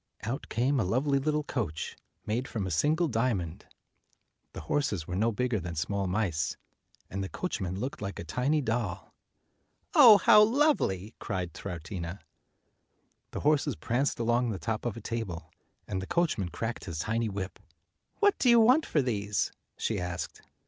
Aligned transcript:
Out 0.23 0.49
came 0.49 0.79
a 0.79 0.83
lovely 0.83 1.19
little 1.19 1.43
coach 1.43 1.95
made 2.25 2.47
from 2.47 2.65
a 2.65 2.71
single 2.71 3.07
dia 3.07 3.35
mond; 3.35 3.67
the 4.53 4.61
horses 4.61 5.05
were 5.05 5.15
no 5.15 5.31
bigger 5.31 5.59
than 5.59 5.75
small 5.75 6.07
mice, 6.07 6.57
and 7.11 7.23
the 7.23 7.29
coachman 7.29 7.79
looked 7.79 8.01
like 8.01 8.17
a 8.17 8.23
tiny 8.23 8.61
doll. 8.63 9.13
"Oh, 9.93 10.17
how 10.17 10.41
lovely!" 10.41 11.13
cried 11.19 11.53
Troutina. 11.53 12.19
The 13.29 13.41
horses 13.41 13.75
pranced 13.75 14.19
along 14.19 14.49
the 14.49 14.57
top 14.57 14.87
of 14.87 14.97
a 14.97 15.01
table, 15.01 15.51
and 15.87 16.01
the 16.01 16.07
coachman 16.07 16.49
cracked 16.49 16.85
his 16.85 16.97
tiny 16.97 17.29
whip. 17.29 17.59
"What 18.15 18.39
do 18.39 18.49
you 18.49 18.59
want 18.59 18.87
for 18.87 19.03
these?" 19.03 19.51
she 19.77 19.99
asked. 19.99 20.41